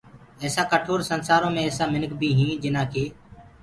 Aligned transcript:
ايسآ 0.43 0.63
ڪٺور 0.71 0.99
سنسآرو 1.09 1.49
ايسآ 1.65 1.83
مِنک 1.93 2.11
بي 2.19 2.29
هيٚنٚ 2.39 2.59
جنآ 2.63 2.83
ڪي 2.93 3.05